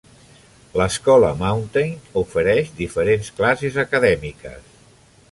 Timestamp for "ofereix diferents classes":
2.21-3.77